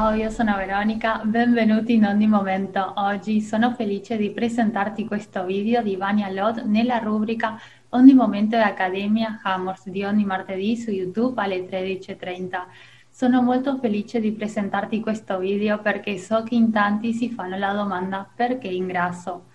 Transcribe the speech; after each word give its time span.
Ciao, 0.00 0.14
io 0.14 0.30
sono 0.30 0.56
Veronica, 0.56 1.20
benvenuti 1.24 1.92
in 1.92 2.06
ogni 2.06 2.26
momento. 2.26 2.94
Oggi 2.96 3.42
sono 3.42 3.74
felice 3.74 4.16
di 4.16 4.30
presentarti 4.30 5.04
questo 5.04 5.44
video 5.44 5.82
di 5.82 5.94
Vania 5.94 6.30
Lot 6.30 6.62
nella 6.62 6.96
rubrica 6.96 7.60
Ogni 7.90 8.14
momento 8.14 8.56
di 8.56 8.62
Accademia 8.62 9.40
Hammers 9.42 9.90
di 9.90 10.02
ogni 10.02 10.24
martedì 10.24 10.74
su 10.74 10.90
YouTube 10.90 11.38
alle 11.42 11.68
13.30. 11.68 12.60
Sono 13.10 13.42
molto 13.42 13.76
felice 13.76 14.20
di 14.20 14.32
presentarti 14.32 15.00
questo 15.00 15.36
video 15.36 15.80
perché 15.80 16.16
so 16.16 16.44
che 16.44 16.54
in 16.54 16.72
tanti 16.72 17.12
si 17.12 17.28
fanno 17.28 17.58
la 17.58 17.74
domanda 17.74 18.26
perché 18.34 18.68
ingrasso. 18.68 19.48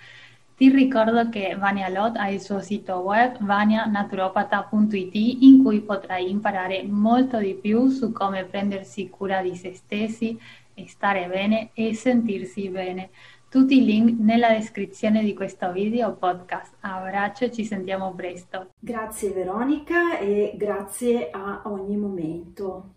Ti 0.57 0.69
ricordo 0.69 1.27
che 1.27 1.57
Vania 1.59 1.89
Lot 1.89 2.15
ha 2.15 2.29
il 2.29 2.39
suo 2.39 2.61
sito 2.61 2.99
web 2.99 3.43
vanianaturopata.it 3.43 5.13
in 5.13 5.61
cui 5.61 5.81
potrai 5.81 6.29
imparare 6.29 6.81
molto 6.83 7.39
di 7.39 7.55
più 7.55 7.89
su 7.89 8.13
come 8.13 8.45
prendersi 8.45 9.09
cura 9.09 9.41
di 9.41 9.53
se 9.57 9.73
stessi, 9.73 10.39
stare 10.85 11.27
bene 11.27 11.71
e 11.73 11.93
sentirsi 11.93 12.69
bene. 12.69 13.09
Tutti 13.49 13.81
i 13.81 13.83
link 13.83 14.17
nella 14.17 14.47
descrizione 14.47 15.23
di 15.23 15.33
questo 15.33 15.73
video 15.73 16.13
podcast. 16.13 16.75
Abbraccio 16.79 17.43
e 17.43 17.51
ci 17.51 17.65
sentiamo 17.65 18.13
presto. 18.13 18.69
Grazie 18.79 19.31
Veronica 19.31 20.19
e 20.19 20.53
grazie 20.55 21.31
a 21.31 21.63
ogni 21.65 21.97
momento. 21.97 22.93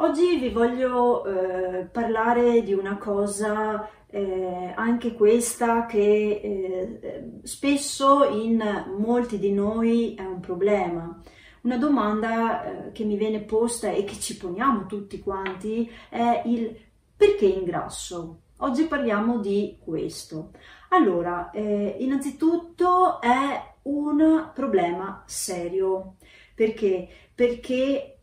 Oggi 0.00 0.38
vi 0.38 0.48
voglio 0.48 1.24
eh, 1.26 1.82
parlare 1.84 2.62
di 2.62 2.72
una 2.72 2.96
cosa 2.96 3.86
eh, 4.10 4.72
anche 4.74 5.12
questa 5.12 5.86
che 5.86 6.00
eh, 6.42 7.40
spesso 7.42 8.24
in 8.24 8.62
molti 8.98 9.38
di 9.38 9.52
noi 9.52 10.14
è 10.14 10.24
un 10.24 10.40
problema. 10.40 11.20
Una 11.62 11.76
domanda 11.76 12.64
eh, 12.86 12.92
che 12.92 13.04
mi 13.04 13.16
viene 13.16 13.40
posta 13.40 13.90
e 13.90 14.04
che 14.04 14.14
ci 14.14 14.36
poniamo 14.36 14.86
tutti 14.86 15.18
quanti 15.20 15.90
è 16.08 16.42
il 16.46 16.74
perché 17.16 17.46
ingrasso? 17.46 18.42
Oggi 18.58 18.84
parliamo 18.84 19.38
di 19.38 19.76
questo. 19.84 20.52
Allora, 20.90 21.50
eh, 21.50 21.96
innanzitutto 21.98 23.20
è 23.20 23.74
un 23.82 24.50
problema 24.54 25.22
serio. 25.26 26.14
Perché? 26.54 27.08
Perché 27.34 28.17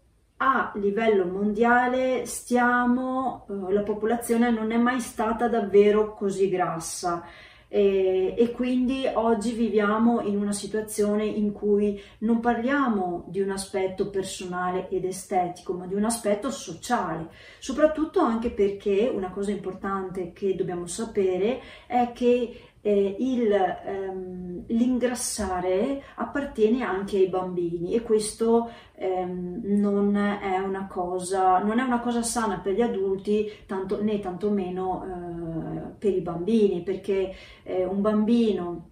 a 0.46 0.72
livello 0.76 1.26
mondiale 1.26 2.28
stiamo, 2.28 3.48
eh, 3.50 3.74
la 3.74 3.82
popolazione 3.82 4.52
non 4.52 4.72
è 4.72 4.78
mai 4.78 5.00
stata 5.00 5.48
davvero 5.48 6.14
così 6.14 6.50
grassa. 6.50 7.24
E, 7.68 8.36
e, 8.38 8.52
quindi 8.52 9.10
oggi 9.12 9.52
viviamo 9.52 10.22
in 10.22 10.38
una 10.38 10.54
situazione 10.54 11.26
in 11.26 11.52
cui 11.52 12.00
non 12.20 12.40
parliamo 12.40 13.26
di 13.28 13.42
un 13.42 13.50
aspetto 13.50 14.12
personale 14.12 14.88
ed 14.90 15.04
estetico, 15.04 15.74
ma 15.74 15.88
di 15.88 15.96
un 15.96 16.06
aspetto 16.06 16.52
sociale, 16.52 17.28
soprattutto 17.58 18.20
anche 18.20 18.52
perché 18.52 19.12
una 19.14 19.32
cosa 19.32 19.50
importante 19.50 20.32
che 20.32 20.56
dobbiamo 20.56 20.86
sapere 20.86 21.60
è 21.88 22.12
che 22.14 22.75
eh, 22.86 23.16
il, 23.18 23.52
ehm, 23.52 24.66
l'ingrassare 24.68 26.04
appartiene 26.14 26.84
anche 26.84 27.18
ai 27.18 27.30
bambini 27.30 27.96
e 27.96 28.04
questo 28.04 28.70
ehm, 28.94 29.62
non, 29.64 30.16
è 30.16 30.60
una 30.60 30.86
cosa, 30.86 31.58
non 31.64 31.80
è 31.80 31.84
una 31.84 32.00
cosa 32.00 32.22
sana 32.22 32.60
per 32.60 32.74
gli 32.74 32.84
adulti 32.84 33.52
tanto, 33.66 34.04
né 34.04 34.20
tantomeno 34.20 35.04
eh, 35.04 35.96
per 35.98 36.14
i 36.14 36.22
bambini 36.22 36.84
perché 36.84 37.34
eh, 37.64 37.86
un 37.86 38.02
bambino 38.02 38.90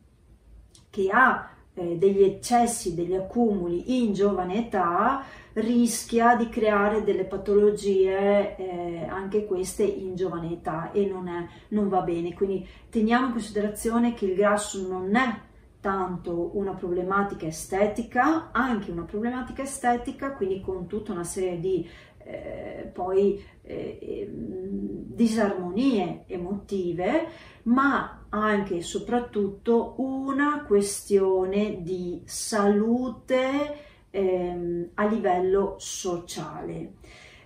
che 0.89 1.09
ha 1.11 1.51
eh, 1.75 1.95
degli 1.95 2.23
eccessi, 2.23 2.95
degli 2.95 3.13
accumuli 3.13 4.03
in 4.03 4.13
giovane 4.13 4.65
età 4.65 5.23
rischia 5.53 6.35
di 6.35 6.49
creare 6.49 7.03
delle 7.03 7.25
patologie, 7.25 8.55
eh, 8.55 9.05
anche 9.07 9.45
queste 9.45 9.83
in 9.83 10.15
giovane 10.15 10.53
età 10.53 10.91
e 10.91 11.05
non, 11.05 11.27
è, 11.27 11.47
non 11.69 11.89
va 11.89 12.01
bene. 12.01 12.33
Quindi 12.33 12.67
teniamo 12.89 13.27
in 13.27 13.31
considerazione 13.33 14.13
che 14.13 14.25
il 14.25 14.35
grasso 14.35 14.87
non 14.87 15.15
è 15.15 15.39
tanto 15.79 16.51
una 16.57 16.73
problematica 16.73 17.45
estetica, 17.45 18.51
anche 18.51 18.89
una 18.89 19.03
problematica 19.03 19.63
estetica, 19.63 20.31
quindi 20.31 20.61
con 20.61 20.87
tutta 20.87 21.11
una 21.11 21.25
serie 21.25 21.59
di 21.59 21.87
eh, 22.25 22.89
poi 22.93 23.43
eh, 23.63 24.29
disarmonie 24.31 26.23
emotive, 26.27 27.27
ma 27.63 28.25
anche 28.29 28.77
e 28.77 28.81
soprattutto 28.81 29.95
una 29.97 30.63
questione 30.65 31.83
di 31.83 32.21
salute 32.25 33.91
ehm, 34.13 34.89
a 34.93 35.05
livello 35.07 35.75
sociale. 35.79 36.93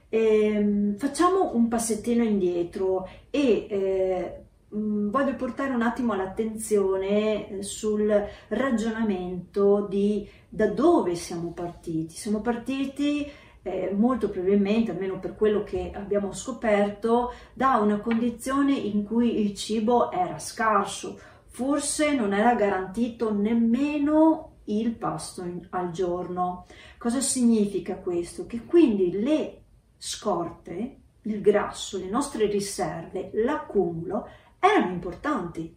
Ehm, 0.10 0.98
facciamo 0.98 1.56
un 1.56 1.68
passettino 1.70 2.24
indietro 2.24 3.08
e 3.30 3.68
eh, 3.70 4.44
mm, 4.76 5.10
voglio 5.10 5.36
portare 5.36 5.74
un 5.74 5.82
attimo 5.82 6.14
l'attenzione 6.14 7.50
eh, 7.50 7.64
sul 7.64 8.26
ragionamento 8.50 9.86
di 9.90 10.28
da 10.50 10.68
dove 10.68 11.16
siamo 11.16 11.52
partiti. 11.52 12.16
Siamo 12.16 12.42
partiti 12.42 13.26
eh, 13.64 13.92
molto 13.94 14.30
probabilmente, 14.30 14.92
almeno 14.92 15.20
per 15.20 15.36
quello 15.36 15.64
che 15.64 15.92
abbiamo 15.94 16.34
scoperto, 16.34 17.34
da 17.54 17.78
una 17.78 18.00
condizione 18.00 18.74
in 18.74 19.04
cui 19.04 19.42
il 19.42 19.56
cibo 19.56 20.12
era 20.12 20.40
scarso, 20.40 21.20
forse 21.48 22.14
non 22.14 22.34
era 22.34 22.56
garantito 22.56 23.34
nemmeno 23.34 24.57
il 24.68 24.92
pasto 24.96 25.46
al 25.70 25.92
giorno. 25.92 26.66
Cosa 26.98 27.22
significa 27.22 27.96
questo? 27.96 28.46
Che 28.46 28.66
quindi 28.66 29.12
le 29.12 29.62
scorte, 29.98 30.98
il 31.24 31.42
grasso, 31.42 31.98
le 31.98 32.10
nostre 32.10 32.46
riserve, 32.48 33.32
l'accumulo 33.34 34.28
erano 34.60 34.94
importanti, 34.94 35.76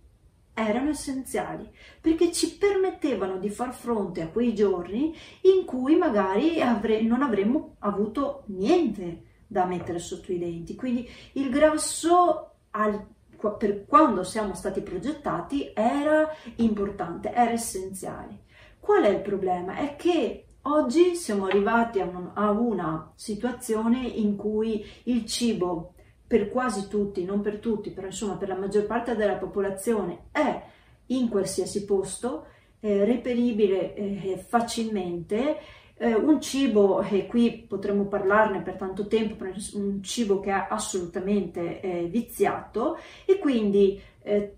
erano 0.54 0.90
essenziali, 0.90 1.68
perché 2.00 2.32
ci 2.32 2.56
permettevano 2.56 3.38
di 3.38 3.50
far 3.50 3.72
fronte 3.72 4.22
a 4.22 4.28
quei 4.28 4.54
giorni 4.54 5.14
in 5.42 5.64
cui 5.64 5.96
magari 5.96 6.60
avre- 6.60 7.02
non 7.02 7.22
avremmo 7.22 7.76
avuto 7.80 8.44
niente 8.46 9.24
da 9.46 9.64
mettere 9.64 9.98
sotto 9.98 10.32
i 10.32 10.38
denti. 10.38 10.74
Quindi 10.74 11.08
il 11.32 11.50
grasso 11.50 12.50
al 12.70 13.06
per 13.48 13.86
quando 13.86 14.22
siamo 14.22 14.54
stati 14.54 14.82
progettati 14.82 15.72
era 15.74 16.28
importante, 16.56 17.32
era 17.32 17.52
essenziale. 17.52 18.40
Qual 18.80 19.04
è 19.04 19.08
il 19.08 19.20
problema? 19.20 19.76
È 19.76 19.94
che 19.94 20.46
oggi 20.62 21.14
siamo 21.14 21.46
arrivati 21.46 22.00
a, 22.00 22.04
un, 22.06 22.30
a 22.34 22.50
una 22.50 23.12
situazione 23.14 24.06
in 24.06 24.36
cui 24.36 24.84
il 25.04 25.26
cibo 25.26 25.92
per 26.26 26.48
quasi 26.48 26.88
tutti, 26.88 27.24
non 27.24 27.40
per 27.40 27.58
tutti, 27.58 27.90
però 27.90 28.06
insomma 28.06 28.36
per 28.36 28.48
la 28.48 28.56
maggior 28.56 28.86
parte 28.86 29.16
della 29.16 29.36
popolazione 29.36 30.26
è 30.32 30.62
in 31.06 31.28
qualsiasi 31.28 31.84
posto, 31.84 32.46
eh, 32.80 33.04
reperibile 33.04 33.94
eh, 33.94 34.44
facilmente, 34.46 35.58
eh, 35.96 36.14
un 36.14 36.40
cibo, 36.40 37.02
e 37.02 37.26
qui 37.26 37.64
potremmo 37.68 38.06
parlarne 38.06 38.62
per 38.62 38.76
tanto 38.76 39.06
tempo, 39.06 39.44
un 39.74 40.02
cibo 40.02 40.40
che 40.40 40.50
è 40.50 40.66
assolutamente 40.70 41.80
eh, 41.80 42.04
viziato 42.04 42.96
e 43.26 43.38
quindi 43.38 44.00
eh, 44.22 44.56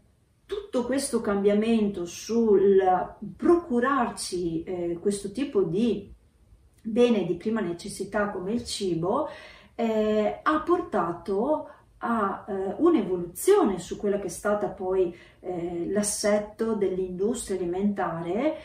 tutto 0.53 0.85
questo 0.85 1.23
cambiamento 1.23 2.05
sul 2.05 2.79
procurarci 3.39 4.63
eh, 4.65 4.99
questo 5.01 5.33
tipo 5.33 5.63
di 5.63 6.13
bene 6.83 7.25
di 7.25 7.37
prima 7.37 7.63
necessità 7.63 8.29
come 8.29 8.53
il 8.53 8.65
cibo 8.67 9.29
eh, 9.75 10.41
ha 10.43 10.61
portato 10.61 11.69
a 12.05 12.45
eh, 12.49 12.75
un'evoluzione 12.79 13.79
su 13.79 13.97
quella 13.97 14.19
che 14.19 14.27
è 14.27 14.31
stata 14.31 14.69
poi 14.69 15.15
eh, 15.41 15.87
l'assetto 15.89 16.75
dell'industria 16.75 17.57
alimentare 17.57 18.59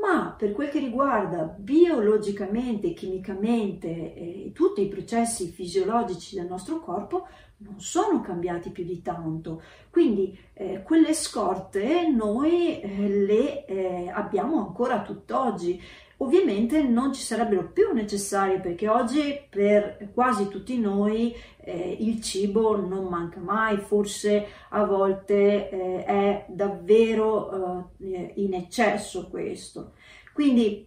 ma 0.00 0.34
per 0.36 0.52
quel 0.52 0.70
che 0.70 0.78
riguarda 0.78 1.42
biologicamente, 1.42 2.94
chimicamente 2.94 3.88
eh, 3.88 4.52
tutti 4.54 4.80
i 4.80 4.88
processi 4.88 5.48
fisiologici 5.48 6.34
del 6.34 6.46
nostro 6.46 6.80
corpo 6.80 7.28
non 7.58 7.78
sono 7.78 8.20
cambiati 8.20 8.70
più 8.70 8.84
di 8.84 9.02
tanto. 9.02 9.62
Quindi 9.90 10.36
eh, 10.54 10.82
quelle 10.82 11.14
scorte 11.14 12.08
noi 12.08 12.80
eh, 12.80 13.08
le 13.08 13.64
eh, 13.66 14.08
abbiamo 14.08 14.66
ancora 14.66 15.02
tutt'oggi. 15.02 15.80
Ovviamente 16.22 16.84
non 16.84 17.12
ci 17.12 17.20
sarebbero 17.20 17.72
più 17.72 17.92
necessarie 17.92 18.60
perché 18.60 18.88
oggi 18.88 19.40
per 19.50 20.10
quasi 20.14 20.46
tutti 20.46 20.78
noi 20.78 21.34
eh, 21.56 21.96
il 21.98 22.22
cibo 22.22 22.76
non 22.76 23.06
manca 23.06 23.40
mai, 23.40 23.78
forse 23.78 24.46
a 24.68 24.84
volte 24.84 25.68
eh, 25.68 26.04
è 26.04 26.46
davvero 26.48 27.90
eh, 27.98 28.34
in 28.36 28.54
eccesso 28.54 29.28
questo. 29.28 29.94
Quindi 30.32 30.86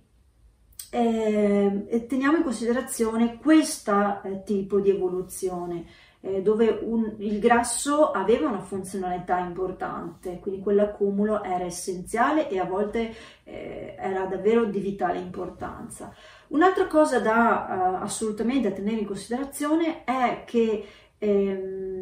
eh, 0.89 2.05
teniamo 2.07 2.37
in 2.37 2.43
considerazione 2.43 3.37
questo 3.37 4.21
eh, 4.23 4.41
tipo 4.45 4.79
di 4.79 4.91
evoluzione 4.91 5.85
eh, 6.25 6.41
dove 6.41 6.79
un, 6.81 7.13
il 7.19 7.39
grasso 7.39 8.09
aveva 8.09 8.49
una 8.49 8.59
funzionalità 8.59 9.37
importante, 9.37 10.39
quindi 10.39 10.59
quell'accumulo 10.59 11.43
era 11.43 11.65
essenziale 11.65 12.49
e 12.49 12.57
a 12.57 12.65
volte 12.65 13.13
eh, 13.43 13.95
era 13.95 14.25
davvero 14.25 14.65
di 14.65 14.79
vitale 14.79 15.19
importanza. 15.19 16.11
Un'altra 16.47 16.87
cosa 16.87 17.19
da 17.19 17.99
uh, 17.99 18.03
assolutamente 18.03 18.73
tenere 18.73 19.01
in 19.01 19.05
considerazione 19.05 20.03
è 20.03 20.43
che 20.45 20.85
ehm, 21.17 21.94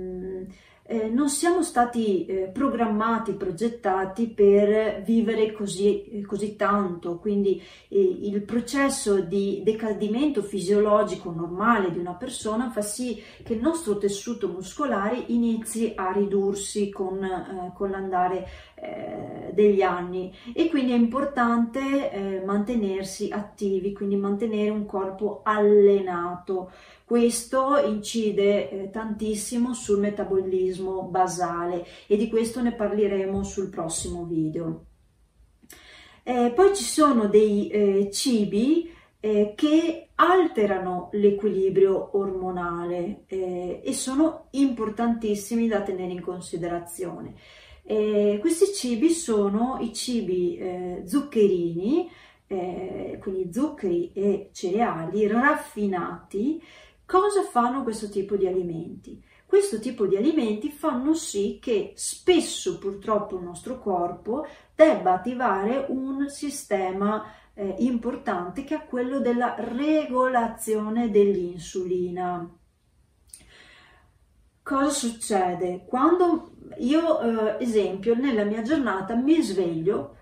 eh, 0.86 1.08
non 1.08 1.30
siamo 1.30 1.64
stati 1.64 2.26
eh, 2.26 2.50
programmati, 2.54 3.32
progettati 3.34 4.28
per 4.28 5.02
vivere 5.04 5.54
così, 5.54 6.04
eh, 6.04 6.22
così 6.24 6.58
tanto, 6.58 7.20
quindi 7.20 7.62
eh, 7.88 8.00
il 8.00 8.42
processo 8.42 9.22
di 9.22 9.62
decadimento 9.64 10.42
fisiologico 10.42 11.32
normale 11.32 11.90
di 11.90 12.00
una 12.00 12.16
persona 12.16 12.70
fa 12.70 12.82
sì 12.82 13.22
che 13.44 13.54
il 13.54 13.62
nostro 13.62 13.98
tessuto 13.98 14.50
muscolare 14.50 15.24
inizi 15.28 15.94
a 15.96 16.12
ridursi 16.12 16.90
con, 16.90 17.24
eh, 17.24 17.72
con 17.74 17.90
l'andare 17.90 18.72
degli 19.54 19.82
anni 19.82 20.36
e 20.54 20.68
quindi 20.68 20.92
è 20.92 20.96
importante 20.96 22.42
mantenersi 22.46 23.30
attivi, 23.32 23.94
quindi 23.94 24.18
mantenere 24.18 24.72
un 24.72 24.86
corpo 24.86 25.40
allenato. 25.42 26.70
Questo 27.06 27.78
incide 27.78 28.90
tantissimo 28.92 29.74
sul 29.74 30.00
metabolismo 30.00 30.73
basale 30.82 31.86
e 32.08 32.18
di 32.18 32.30
questo 32.30 32.62
ne 32.62 32.74
parleremo 32.74 33.44
sul 33.44 33.70
prossimo 33.70 34.26
video. 34.26 34.86
Eh, 36.24 36.52
poi 36.56 36.76
ci 36.76 36.84
sono 36.84 37.28
dei 37.28 37.68
eh, 37.68 38.10
cibi 38.12 38.90
eh, 39.20 39.54
che 39.56 40.08
alterano 40.16 41.10
l'equilibrio 41.14 42.18
ormonale 42.18 43.24
eh, 43.28 43.82
e 43.84 43.94
sono 43.94 44.48
importantissimi 44.52 45.68
da 45.68 45.82
tenere 45.82 46.14
in 46.14 46.22
considerazione. 46.22 47.36
Eh, 47.84 48.38
questi 48.40 48.74
cibi 48.74 49.10
sono 49.10 49.78
i 49.82 49.94
cibi 49.94 51.02
zuccherini, 51.06 52.10
quindi 52.48 53.52
zuccheri 53.52 54.12
e 54.14 54.50
cereali 54.54 55.26
raffinati 55.28 56.62
Cosa 57.06 57.44
fanno 57.44 57.84
questo 57.84 58.10
tipo 58.10 58.36
di 58.36 58.48
alimenti? 58.48 59.22
Questo 59.54 59.78
tipo 59.78 60.08
di 60.08 60.18
alimenti 60.18 60.72
fanno 60.72 61.14
sì 61.14 61.60
che 61.62 61.94
spesso 61.96 62.80
purtroppo 62.80 63.38
il 63.38 63.44
nostro 63.44 63.78
corpo 63.78 64.48
debba 64.74 65.14
attivare 65.14 65.86
un 65.90 66.28
sistema 66.28 67.24
eh, 67.54 67.76
importante 67.78 68.64
che 68.64 68.74
è 68.74 68.86
quello 68.88 69.20
della 69.20 69.54
regolazione 69.60 71.12
dell'insulina. 71.12 72.50
Cosa 74.64 74.90
succede? 74.90 75.84
Quando 75.86 76.54
io, 76.80 77.20
eh, 77.60 77.64
esempio, 77.64 78.16
nella 78.16 78.46
mia 78.46 78.64
giornata 78.64 79.14
mi 79.14 79.40
sveglio, 79.40 80.16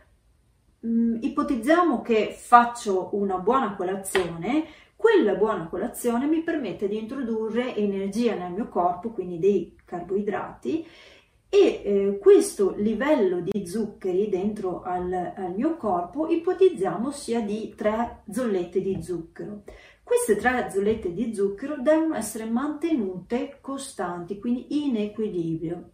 mh, 0.82 0.90
mm, 0.90 1.18
ipotizziamo 1.22 2.02
che 2.02 2.36
faccio 2.38 3.16
una 3.16 3.38
buona 3.38 3.76
colazione, 3.76 4.66
quella 5.02 5.34
buona 5.34 5.68
colazione 5.68 6.28
mi 6.28 6.44
permette 6.44 6.88
di 6.88 6.96
introdurre 6.96 7.76
energia 7.76 8.36
nel 8.36 8.52
mio 8.52 8.70
corpo, 8.70 9.10
quindi 9.10 9.40
dei 9.40 9.76
carboidrati, 9.84 10.86
e 11.50 11.82
eh, 11.84 12.18
questo 12.20 12.76
livello 12.78 13.42
di 13.42 13.66
zuccheri 13.66 14.30
dentro 14.30 14.84
al, 14.84 15.12
al, 15.12 15.56
mio 15.56 15.76
corpo 15.76 16.28
ipotizziamo 16.28 17.10
sia 17.10 17.42
di 17.42 17.74
3 17.76 18.26
zollette 18.30 18.80
di 18.80 19.02
zucchero. 19.02 19.64
Queste 20.04 20.36
3 20.36 20.70
zollette 20.70 21.12
di 21.12 21.34
zucchero 21.34 21.82
devono 21.82 22.14
essere 22.14 22.46
mantenute 22.46 23.58
costanti, 23.60 24.38
quindi 24.38 24.86
in 24.86 24.98
equilibrio. 24.98 25.90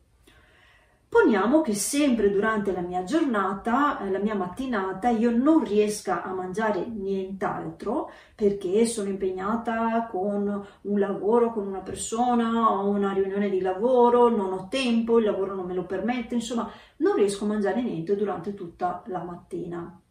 Poniamo 1.09 1.61
che 1.61 1.73
sempre 1.73 2.29
durante 2.29 2.73
la 2.73 2.81
mia 2.81 3.03
giornata, 3.05 3.97
eh, 3.99 4.11
la 4.11 4.19
mia 4.19 4.35
mattinata, 4.35 5.07
io 5.07 5.31
non 5.31 5.63
riesca 5.63 6.21
a 6.21 6.33
mangiare 6.33 6.85
nient'altro 6.85 8.11
perché 8.35 8.85
sono 8.85 9.07
impegnata 9.07 10.05
con 10.11 10.67
un 10.81 10.99
lavoro, 10.99 11.53
con 11.53 11.65
una 11.65 11.79
persona, 11.79 12.71
ho 12.71 12.89
una 12.89 13.13
riunione 13.13 13.49
di 13.49 13.61
lavoro, 13.61 14.27
non 14.27 14.51
ho 14.51 14.67
tempo, 14.69 15.17
il 15.17 15.25
lavoro 15.25 15.55
non 15.55 15.65
me 15.65 15.73
lo 15.73 15.85
permette, 15.85 16.35
insomma, 16.35 16.69
non 16.97 17.15
riesco 17.15 17.45
a 17.45 17.47
mangiare 17.47 17.81
niente 17.81 18.17
durante 18.17 18.53
tutta 18.53 19.01
la 19.05 19.23
mattina. 19.23 20.01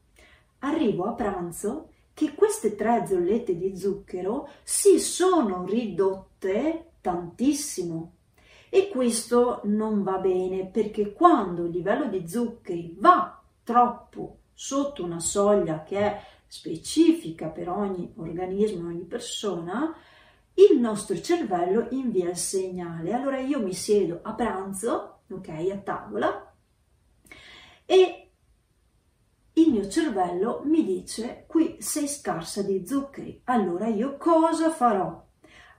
Arrivo 0.60 1.04
a 1.04 1.12
pranzo 1.12 1.90
che 2.14 2.34
queste 2.34 2.74
tre 2.74 3.06
zollette 3.06 3.54
di 3.54 3.76
zucchero 3.76 4.48
si 4.62 4.98
sono 4.98 5.66
ridotte 5.66 6.92
tantissimo 7.02 8.15
e 8.68 8.88
questo 8.88 9.60
non 9.64 10.02
va 10.02 10.18
bene 10.18 10.66
perché 10.66 11.12
quando 11.12 11.64
il 11.64 11.70
livello 11.70 12.08
di 12.08 12.28
zuccheri 12.28 12.96
va 12.98 13.40
troppo 13.62 14.38
sotto 14.52 15.04
una 15.04 15.20
soglia 15.20 15.82
che 15.82 15.98
è 15.98 16.20
specifica 16.46 17.48
per 17.48 17.68
ogni 17.68 18.12
organismo, 18.16 18.88
ogni 18.88 19.04
persona, 19.04 19.94
il 20.54 20.78
nostro 20.78 21.20
cervello 21.20 21.88
invia 21.90 22.30
il 22.30 22.36
segnale. 22.36 23.12
Allora 23.12 23.38
io 23.38 23.60
mi 23.60 23.74
siedo 23.74 24.20
a 24.22 24.32
pranzo, 24.32 25.18
ok, 25.30 25.48
a 25.48 25.76
tavola, 25.78 26.54
e 27.84 28.30
il 29.52 29.70
mio 29.70 29.88
cervello 29.88 30.62
mi 30.64 30.84
dice 30.84 31.44
qui 31.46 31.76
sei 31.80 32.08
scarsa 32.08 32.62
di 32.62 32.86
zuccheri. 32.86 33.42
Allora 33.44 33.86
io 33.88 34.16
cosa 34.16 34.70
farò? 34.70 35.25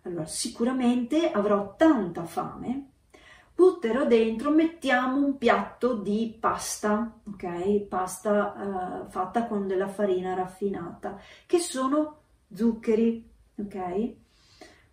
Allora, 0.07 0.25
sicuramente 0.25 1.29
avrò 1.29 1.75
tanta 1.75 2.23
fame, 2.23 2.91
butterò 3.53 4.05
dentro, 4.05 4.51
mettiamo 4.51 5.17
un 5.17 5.37
piatto 5.37 5.95
di 5.95 6.33
pasta, 6.39 7.19
ok? 7.25 7.81
Pasta 7.81 9.03
uh, 9.05 9.09
fatta 9.09 9.47
con 9.47 9.67
della 9.67 9.89
farina 9.89 10.33
raffinata, 10.33 11.19
che 11.45 11.59
sono 11.59 12.19
zuccheri, 12.53 13.29
ok? 13.57 14.13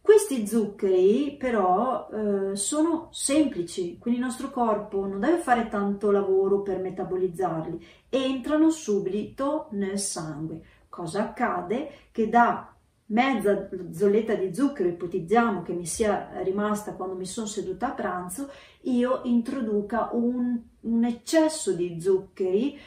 Questi 0.01 0.47
zuccheri 0.49 1.37
però 1.39 2.09
eh, 2.13 2.57
sono 2.57 3.09
semplici, 3.13 3.97
quindi 3.99 4.19
il 4.21 4.27
nostro 4.27 4.51
corpo 4.51 5.07
non 5.07 5.21
deve 5.21 5.39
fare 5.39 5.69
tanto 5.69 6.11
lavoro 6.11 6.61
per 6.61 6.79
metabolizzarli, 6.79 7.87
entrano 8.11 8.69
subito 8.69 9.69
nel 9.71 9.99
sangue. 9.99 10.61
Cosa 10.91 11.23
accade? 11.23 12.09
Che 12.11 12.29
da 12.29 12.74
mezza 13.15 13.69
zolletta 13.93 14.35
di 14.35 14.53
zucchero, 14.53 14.89
ipotizziamo 14.89 15.63
che 15.63 15.73
mi 15.73 15.87
sia 15.87 16.31
rimasta 16.43 16.95
quando 16.95 17.15
mi 17.15 17.27
sono 17.27 17.47
seduta 17.47 17.89
a 17.89 17.93
pranzo, 17.93 18.51
io 18.83 19.21
introduca 19.25 20.11
un, 20.13 20.61
un 20.81 21.05
eccesso 21.05 21.73
di 21.73 22.01
zuccheri 22.01 22.79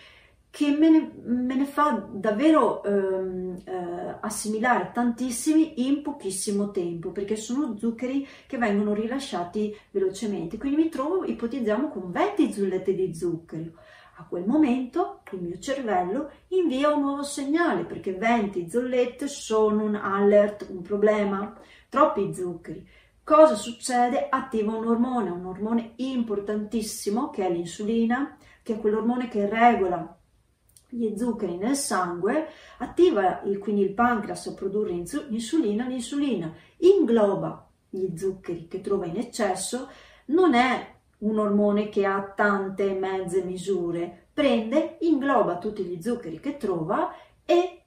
che 0.50 0.72
me 0.72 0.90
ne, 0.90 1.12
me 1.24 1.56
ne 1.56 1.66
fa 1.66 2.06
davvero 2.12 2.84
ehm, 2.84 3.62
eh, 3.64 4.18
assimilare 4.20 4.92
tantissimi 4.94 5.88
in 5.88 6.02
pochissimo 6.02 6.72
tempo, 6.72 7.12
perché 7.12 7.36
sono 7.36 7.78
zuccheri 7.78 8.28
che 8.48 8.58
vengono 8.58 8.94
rilasciati 8.94 9.76
velocemente. 9.92 10.58
Quindi 10.58 10.82
mi 10.84 10.90
trovo, 10.90 11.24
ipotizziamo, 11.24 11.90
con 11.90 12.12
20 12.12 12.52
zollette 12.52 12.96
di 12.96 13.14
zucchero. 13.14 13.72
A 14.20 14.26
quel 14.26 14.46
momento 14.46 15.22
il 15.32 15.42
mio 15.42 15.60
cervello 15.60 16.32
invia 16.48 16.92
un 16.92 17.02
nuovo 17.02 17.22
segnale 17.22 17.84
perché 17.84 18.14
20 18.14 18.68
zollette 18.68 19.28
sono 19.28 19.84
un 19.84 19.94
alert, 19.94 20.66
un 20.72 20.82
problema, 20.82 21.56
troppi 21.88 22.34
zuccheri. 22.34 22.88
Cosa 23.24 23.54
succede? 23.54 24.28
Attiva 24.30 24.76
un 24.76 24.88
ormone, 24.88 25.30
un 25.30 25.46
ormone 25.46 25.94
importantissimo 25.98 27.30
che 27.30 27.46
è 27.46 27.52
l'insulina, 27.52 28.36
che 28.64 28.74
è 28.74 28.80
quell'ormone 28.80 29.28
che 29.28 29.48
regola 29.48 30.18
gli 30.90 31.16
zuccheri 31.16 31.58
nel 31.58 31.76
sangue, 31.76 32.48
attiva 32.80 33.42
il, 33.44 33.60
quindi 33.60 33.84
il 33.84 33.94
pancreas 33.94 34.48
a 34.48 34.54
produrre 34.56 34.94
insulina, 34.94 35.86
l'insulina 35.86 36.52
ingloba 36.78 37.70
gli 37.88 38.18
zuccheri 38.18 38.68
che 38.68 38.82
trova 38.82 39.06
in 39.06 39.18
eccesso, 39.18 39.90
non 40.28 40.56
è 40.56 40.96
un 41.20 41.40
ormone 41.40 41.90
che 41.90 42.06
ha 42.06 42.22
tante 42.36 42.94
mezze 42.94 43.44
misure, 43.44 44.28
prende, 44.34 44.98
ingloba 45.02 45.58
tutti 45.58 45.84
gli 45.84 46.02
zuccheri 46.02 46.40
che 46.40 46.58
trova 46.58 47.14
e 47.46 47.82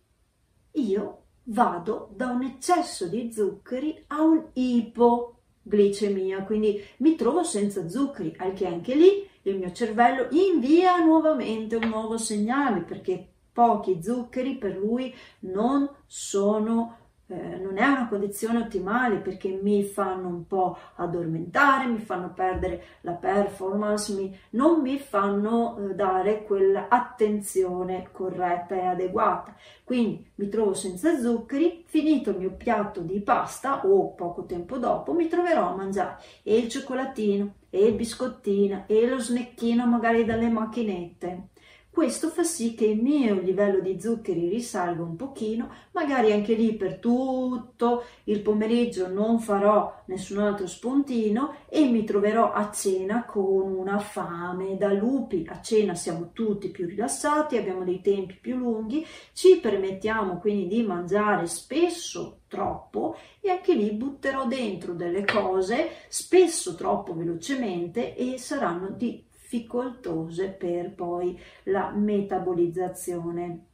io 0.73 1.23
vado 1.45 2.11
da 2.15 2.29
un 2.29 2.43
eccesso 2.43 3.07
di 3.07 3.33
zuccheri 3.33 4.05
a 4.09 4.23
un 4.23 4.47
ipoglicemia, 4.53 6.45
quindi 6.45 6.83
mi 6.99 7.15
trovo 7.15 7.43
senza 7.43 7.89
zuccheri, 7.89 8.35
al 8.39 8.53
che 8.53 8.67
anche 8.67 8.95
lì 8.95 9.29
il 9.43 9.57
mio 9.59 9.73
cervello 9.73 10.29
invia 10.31 10.99
nuovamente 10.99 11.77
un 11.77 11.89
nuovo 11.89 12.19
segnale 12.19 12.83
perché 12.83 13.27
pochi 13.53 14.03
zuccheri 14.03 14.57
per 14.57 14.77
lui 14.77 15.15
non 15.41 15.89
sono 16.07 17.00
eh, 17.31 17.59
non 17.59 17.79
è 17.79 17.87
una 17.87 18.09
condizione 18.09 18.59
ottimale 18.59 19.19
perché 19.19 19.59
mi 19.63 19.85
fanno 19.85 20.27
un 20.27 20.47
po' 20.49 20.77
addormentare, 20.97 21.87
mi 21.87 22.01
fanno 22.01 22.33
perdere 22.33 22.83
la 23.03 23.13
performance, 23.13 24.13
mi, 24.15 24.37
non 24.51 24.81
mi 24.81 24.99
fanno 24.99 25.79
eh, 25.79 25.95
dare 25.95 26.43
quell'attenzione 26.43 28.09
corretta 28.11 28.75
e 28.75 28.85
adeguata. 28.87 29.55
Quindi 29.85 30.29
mi 30.37 30.49
trovo 30.49 30.75
senza 30.75 31.17
zuccheri, 31.19 31.85
finito 31.87 32.31
il 32.31 32.39
mio 32.39 32.53
piatto 32.53 33.01
di 33.01 33.21
pasta 33.21 33.87
o 33.87 34.13
poco 34.15 34.45
tempo 34.45 34.79
dopo 34.79 35.13
mi 35.13 35.29
troverò 35.29 35.69
a 35.69 35.77
mangiare 35.77 36.19
e 36.43 36.57
il 36.57 36.69
cioccolatino 36.69 37.55
e 37.71 37.87
il 37.87 37.95
biscottino 37.95 38.85
e 38.89 39.07
lo 39.07 39.21
snecchino 39.21 39.87
magari 39.87 40.25
dalle 40.25 40.49
macchinette 40.49 41.50
questo 41.91 42.29
fa 42.29 42.45
sì 42.45 42.75
che 42.75 42.87
il 42.87 43.03
mio 43.03 43.41
livello 43.41 43.81
di 43.81 44.01
zuccheri 44.01 44.49
risalga 44.49 45.03
un 45.03 45.17
pochino, 45.17 45.71
magari 45.91 46.33
anche 46.33 46.55
lì 46.55 46.75
per 46.75 46.99
tutto 46.99 48.05
il 48.25 48.41
pomeriggio 48.43 49.09
non 49.09 49.41
farò 49.41 50.03
nessun 50.07 50.39
altro 50.39 50.69
spuntino 50.69 51.57
e 51.69 51.85
mi 51.87 52.05
troverò 52.05 52.53
a 52.53 52.71
cena 52.71 53.25
con 53.25 53.75
una 53.75 53.99
fame 53.99 54.77
da 54.77 54.93
lupi. 54.93 55.45
A 55.49 55.61
cena 55.61 55.95
siamo 55.97 56.31
tutti 56.33 56.69
più 56.69 56.87
rilassati, 56.87 57.57
abbiamo 57.57 57.83
dei 57.83 58.01
tempi 58.01 58.39
più 58.41 58.57
lunghi, 58.57 59.05
ci 59.33 59.59
permettiamo 59.59 60.39
quindi 60.39 60.69
di 60.69 60.83
mangiare 60.85 61.47
spesso 61.49 62.43
troppo 62.47 63.17
e 63.41 63.51
anche 63.51 63.75
lì 63.75 63.91
butterò 63.93 64.47
dentro 64.47 64.93
delle 64.93 65.25
cose 65.25 65.91
spesso 66.09 66.77
troppo 66.77 67.15
velocemente 67.15 68.15
e 68.15 68.39
saranno 68.39 68.91
di 68.91 69.25
difficoltose 69.51 70.51
per 70.51 70.95
poi 70.95 71.37
la 71.65 71.91
metabolizzazione. 71.91 73.67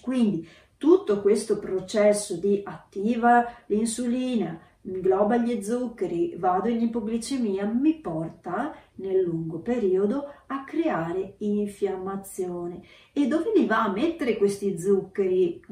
Quindi 0.00 0.48
tutto 0.78 1.20
questo 1.20 1.58
processo 1.58 2.36
di 2.36 2.62
attiva 2.64 3.44
l'insulina, 3.66 4.58
ingloba 4.82 5.36
gli 5.36 5.62
zuccheri, 5.62 6.34
vado 6.38 6.68
in 6.68 6.80
ipoglicemia, 6.80 7.66
mi 7.66 8.00
porta 8.00 8.74
nel 8.96 9.22
lungo 9.22 9.58
periodo 9.58 10.32
a 10.46 10.64
creare 10.64 11.34
infiammazione. 11.38 12.82
E 13.12 13.26
dove 13.26 13.52
li 13.54 13.66
va 13.66 13.84
a 13.84 13.92
mettere 13.92 14.36
questi 14.36 14.78
zuccheri 14.78 15.62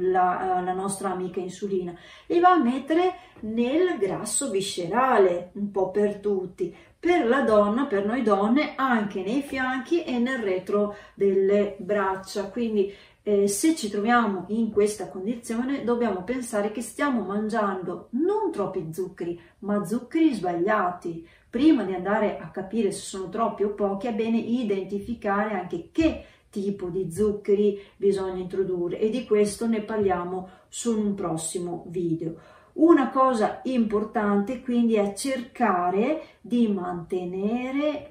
la, 0.00 0.60
la 0.64 0.72
nostra 0.72 1.10
amica 1.10 1.40
insulina? 1.40 1.94
Li 2.26 2.40
va 2.40 2.50
a 2.50 2.62
mettere 2.62 3.14
nel 3.40 3.98
grasso 3.98 4.50
viscerale, 4.50 5.50
un 5.54 5.70
po' 5.70 5.90
per 5.90 6.18
tutti, 6.18 6.74
per 6.98 7.26
la 7.26 7.42
donna, 7.42 7.86
per 7.86 8.06
noi 8.06 8.22
donne, 8.22 8.74
anche 8.76 9.22
nei 9.22 9.42
fianchi 9.42 10.04
e 10.04 10.18
nel 10.18 10.38
retro 10.38 10.94
delle 11.14 11.74
braccia. 11.78 12.48
Quindi 12.48 12.92
eh, 13.24 13.46
se 13.46 13.76
ci 13.76 13.88
troviamo 13.88 14.46
in 14.48 14.70
questa 14.72 15.08
condizione 15.08 15.84
dobbiamo 15.84 16.24
pensare 16.24 16.72
che 16.72 16.82
stiamo 16.82 17.22
mangiando 17.22 18.08
non 18.10 18.50
troppi 18.50 18.88
zuccheri, 18.92 19.40
ma 19.60 19.84
zuccheri 19.84 20.34
sbagliati. 20.34 21.28
Prima 21.52 21.82
di 21.84 21.92
andare 21.92 22.38
a 22.38 22.48
capire 22.48 22.92
se 22.92 23.02
sono 23.02 23.28
troppi 23.28 23.62
o 23.62 23.74
pochi 23.74 24.06
è 24.06 24.14
bene 24.14 24.38
identificare 24.38 25.52
anche 25.52 25.90
che 25.92 26.24
tipo 26.48 26.88
di 26.88 27.12
zuccheri 27.12 27.78
bisogna 27.94 28.40
introdurre 28.40 28.98
e 28.98 29.10
di 29.10 29.26
questo 29.26 29.66
ne 29.66 29.82
parliamo 29.82 30.48
su 30.70 30.98
un 30.98 31.12
prossimo 31.12 31.84
video. 31.88 32.36
Una 32.76 33.10
cosa 33.10 33.60
importante 33.64 34.62
quindi 34.62 34.94
è 34.94 35.12
cercare 35.12 36.22
di 36.40 36.68
mantenere 36.68 38.08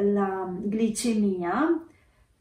la 0.00 0.52
glicemia 0.64 1.86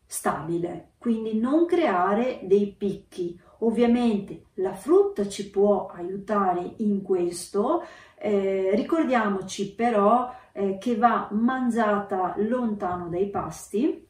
stabile, 0.07 0.93
quindi 0.97 1.37
non 1.37 1.67
creare 1.67 2.39
dei 2.45 2.73
picchi. 2.75 3.39
Ovviamente 3.59 4.45
la 4.55 4.73
frutta 4.73 5.27
ci 5.27 5.51
può 5.51 5.85
aiutare 5.85 6.73
in 6.77 7.03
questo, 7.03 7.83
eh, 8.21 8.71
ricordiamoci 8.75 9.73
però 9.73 10.31
eh, 10.51 10.77
che 10.77 10.95
va 10.95 11.27
mangiata 11.31 12.35
lontano 12.37 13.09
dai 13.09 13.29
pasti, 13.29 14.07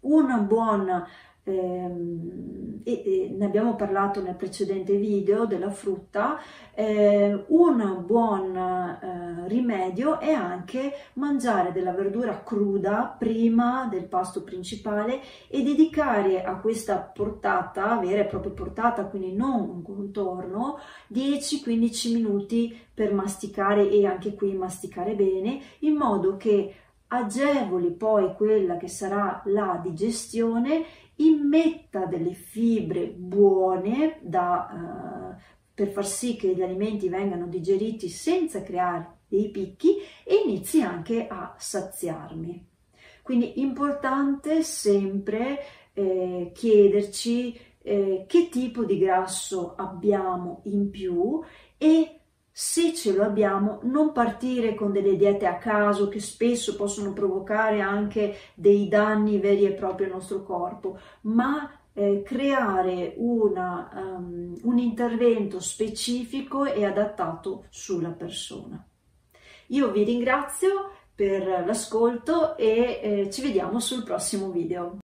una 0.00 0.38
buona 0.38 1.08
Ehm, 1.44 2.80
e, 2.84 2.92
e, 3.04 3.34
ne 3.36 3.44
abbiamo 3.44 3.74
parlato 3.74 4.20
nel 4.22 4.34
precedente 4.34 4.96
video 4.96 5.44
della 5.46 5.70
frutta, 5.70 6.38
eh, 6.74 7.44
un 7.48 8.02
buon 8.04 8.56
eh, 8.56 9.48
rimedio 9.48 10.18
è 10.20 10.32
anche 10.32 10.92
mangiare 11.14 11.72
della 11.72 11.92
verdura 11.92 12.42
cruda 12.42 13.14
prima 13.18 13.86
del 13.90 14.04
pasto 14.04 14.42
principale 14.42 15.20
e 15.48 15.62
dedicare 15.62 16.42
a 16.44 16.56
questa 16.56 16.96
portata, 16.98 17.96
vera 17.98 18.22
e 18.22 18.26
propria 18.26 18.52
portata, 18.52 19.04
quindi 19.06 19.32
non 19.32 19.68
un 19.68 19.82
contorno, 19.82 20.78
10-15 21.12 22.12
minuti 22.12 22.76
per 22.94 23.12
masticare 23.12 23.88
e 23.88 24.06
anche 24.06 24.34
qui 24.34 24.54
masticare 24.54 25.14
bene, 25.14 25.60
in 25.80 25.94
modo 25.94 26.36
che 26.36 26.74
agevoli 27.12 27.90
poi 27.90 28.34
quella 28.34 28.76
che 28.76 28.88
sarà 28.88 29.42
la 29.46 29.78
digestione 29.82 30.84
immetta 31.16 32.06
delle 32.06 32.32
fibre 32.32 33.08
buone 33.08 34.18
da, 34.22 35.36
uh, 35.36 35.42
per 35.74 35.88
far 35.88 36.06
sì 36.06 36.36
che 36.36 36.54
gli 36.54 36.62
alimenti 36.62 37.08
vengano 37.08 37.46
digeriti 37.46 38.08
senza 38.08 38.62
creare 38.62 39.18
dei 39.28 39.50
picchi 39.50 39.96
e 40.24 40.42
inizi 40.46 40.82
anche 40.82 41.26
a 41.26 41.54
saziarmi. 41.56 42.68
Quindi 43.22 43.60
importante 43.60 44.62
sempre 44.62 45.58
eh, 45.92 46.50
chiederci 46.52 47.58
eh, 47.82 48.24
che 48.26 48.48
tipo 48.48 48.84
di 48.84 48.98
grasso 48.98 49.74
abbiamo 49.76 50.62
in 50.64 50.90
più 50.90 51.40
e 51.78 52.21
se 52.52 52.94
ce 52.94 53.14
lo 53.14 53.22
abbiamo, 53.22 53.80
non 53.84 54.12
partire 54.12 54.74
con 54.74 54.92
delle 54.92 55.16
diete 55.16 55.46
a 55.46 55.56
caso 55.56 56.08
che 56.08 56.20
spesso 56.20 56.76
possono 56.76 57.14
provocare 57.14 57.80
anche 57.80 58.36
dei 58.54 58.88
danni 58.88 59.40
veri 59.40 59.64
e 59.64 59.72
propri 59.72 60.04
al 60.04 60.10
nostro 60.10 60.42
corpo, 60.42 60.98
ma 61.22 61.70
eh, 61.94 62.22
creare 62.22 63.14
una, 63.16 63.90
um, 63.94 64.58
un 64.62 64.78
intervento 64.78 65.60
specifico 65.60 66.64
e 66.64 66.84
adattato 66.84 67.64
sulla 67.70 68.10
persona. 68.10 68.86
Io 69.68 69.90
vi 69.90 70.04
ringrazio 70.04 70.90
per 71.14 71.64
l'ascolto 71.64 72.56
e 72.56 73.00
eh, 73.02 73.30
ci 73.30 73.42
vediamo 73.42 73.80
sul 73.80 74.02
prossimo 74.02 74.50
video. 74.50 75.01